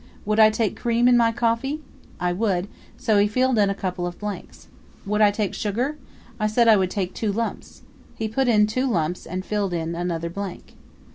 [0.25, 1.79] Would I take cream in my coffee?
[2.19, 2.67] I would;
[2.97, 4.67] so he filled in a couple of blanks.
[5.05, 5.95] Would I take sugar?
[6.39, 7.83] I said I would take two lumps.
[8.15, 10.73] He put in two lumps and filled in another blank.